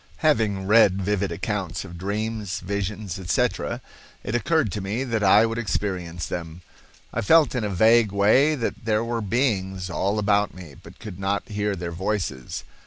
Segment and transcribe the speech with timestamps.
[0.25, 3.81] Having read vivid accounts of dreams, visions, etc.,
[4.23, 6.63] it occurred to me that I would experience them.
[7.13, 11.19] I felt in a vague way that there were beings all about me but could
[11.19, 12.63] not hear their voices.